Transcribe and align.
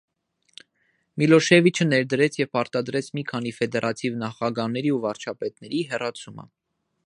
Միլոշեվիչը 1.23 1.87
ներդրեց 1.89 2.39
և 2.41 2.49
պարտադրեց 2.57 3.11
մի 3.19 3.25
քանի 3.33 3.53
ֆեդերատիվ 3.59 4.19
նախագահների 4.25 4.97
ու 4.97 5.01
վարչապետների 5.07 5.87
հեռացումը։ 5.93 6.49